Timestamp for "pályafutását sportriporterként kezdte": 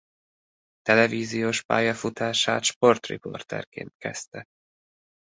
1.63-4.45